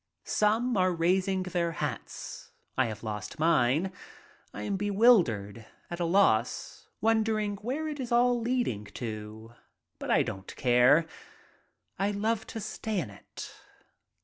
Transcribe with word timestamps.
Some 0.25 0.77
are 0.77 0.91
raising 0.95 1.43
their 1.43 1.73
hats. 1.73 2.51
I 2.75 2.87
have 2.87 3.03
lost 3.03 3.37
mine. 3.37 3.91
I 4.51 4.63
am 4.63 4.75
bewildered, 4.75 5.67
at 5.91 5.99
a 5.99 6.05
loss, 6.05 6.89
wondering 7.01 7.57
where 7.57 7.87
it 7.87 7.99
is 7.99 8.11
all 8.11 8.41
leading 8.41 8.85
to, 8.97 9.53
but 9.99 10.09
I 10.09 10.23
don't 10.23 10.55
care. 10.55 11.05
I 11.99 12.09
love 12.09 12.47
to 12.47 12.59
stay 12.59 12.99
in 12.99 13.11
it. 13.11 13.53